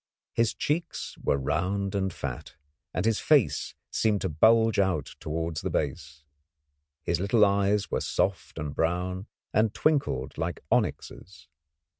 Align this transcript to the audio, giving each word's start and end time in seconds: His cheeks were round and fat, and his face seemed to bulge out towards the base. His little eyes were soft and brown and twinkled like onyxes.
His 0.33 0.55
cheeks 0.55 1.15
were 1.23 1.37
round 1.37 1.93
and 1.93 2.11
fat, 2.11 2.55
and 2.91 3.05
his 3.05 3.19
face 3.19 3.75
seemed 3.91 4.21
to 4.21 4.29
bulge 4.29 4.79
out 4.79 5.13
towards 5.19 5.61
the 5.61 5.69
base. 5.69 6.23
His 7.03 7.19
little 7.19 7.45
eyes 7.45 7.91
were 7.91 8.01
soft 8.01 8.57
and 8.57 8.73
brown 8.73 9.27
and 9.53 9.75
twinkled 9.75 10.39
like 10.39 10.63
onyxes. 10.71 11.47